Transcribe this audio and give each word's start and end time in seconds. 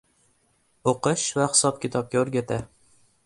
–o‘qish 0.91 1.27
va 1.41 1.45
hisob-kitobg 1.53 2.19
o‘rgata; 2.25 2.59